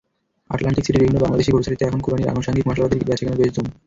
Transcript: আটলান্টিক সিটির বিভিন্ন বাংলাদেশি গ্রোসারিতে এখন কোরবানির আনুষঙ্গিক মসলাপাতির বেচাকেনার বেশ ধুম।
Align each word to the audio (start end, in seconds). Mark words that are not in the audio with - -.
আটলান্টিক 0.49 0.83
সিটির 0.85 1.01
বিভিন্ন 1.01 1.19
বাংলাদেশি 1.23 1.51
গ্রোসারিতে 1.51 1.83
এখন 1.85 1.99
কোরবানির 2.01 2.31
আনুষঙ্গিক 2.33 2.65
মসলাপাতির 2.67 2.99
বেচাকেনার 3.01 3.39
বেশ 3.41 3.51
ধুম। 3.55 3.67